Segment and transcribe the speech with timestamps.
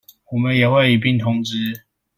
[0.31, 1.85] 我們也會一併通知